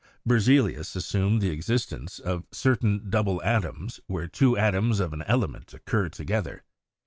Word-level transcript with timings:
Ber 0.25 0.39
zelius 0.39 0.95
assumed 0.95 1.43
the 1.43 1.51
existence 1.51 2.17
of 2.17 2.47
certain 2.51 3.07
double 3.11 3.39
atoms 3.43 3.99
(where 4.07 4.27
two 4.27 4.57
atoms 4.57 4.99
of 4.99 5.13
an 5.13 5.21
element 5.27 5.75
occur 5.75 6.09
together). 6.09 6.63